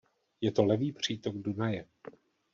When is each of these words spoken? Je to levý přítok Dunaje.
Je 0.41 0.51
to 0.51 0.65
levý 0.65 0.91
přítok 0.91 1.37
Dunaje. 1.37 1.85